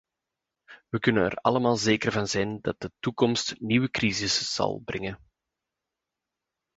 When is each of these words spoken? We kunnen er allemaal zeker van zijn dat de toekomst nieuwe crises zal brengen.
We 0.89 0.99
kunnen 0.99 1.23
er 1.25 1.35
allemaal 1.35 1.75
zeker 1.75 2.11
van 2.11 2.27
zijn 2.27 2.61
dat 2.61 2.79
de 2.81 2.91
toekomst 2.99 3.59
nieuwe 3.59 3.89
crises 3.91 4.53
zal 4.53 4.81
brengen. 4.85 5.19